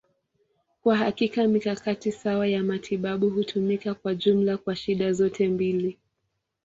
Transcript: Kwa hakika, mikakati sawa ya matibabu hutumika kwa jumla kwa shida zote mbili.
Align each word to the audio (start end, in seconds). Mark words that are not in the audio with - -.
Kwa 0.83 0.97
hakika, 0.97 1.47
mikakati 1.47 2.11
sawa 2.11 2.47
ya 2.47 2.63
matibabu 2.63 3.29
hutumika 3.29 3.93
kwa 3.93 4.15
jumla 4.15 4.57
kwa 4.57 4.75
shida 4.75 5.13
zote 5.13 5.47
mbili. 5.47 5.97